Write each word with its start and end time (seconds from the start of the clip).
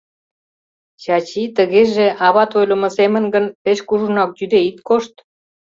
Чачи, 1.03 1.43
тыгеже, 1.55 2.05
ават 2.27 2.51
ойлымо 2.59 2.89
семын 2.97 3.25
гын, 3.33 3.45
пеш 3.63 3.79
кужунак 3.87 4.31
йӱде 4.39 4.59
ит 4.69 4.77
кошт. 4.87 5.13